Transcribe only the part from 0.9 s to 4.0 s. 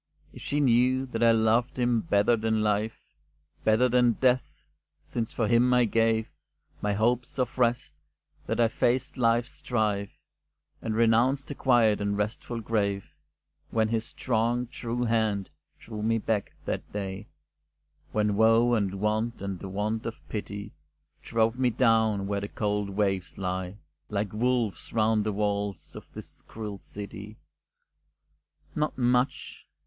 that I loved him better than life, Better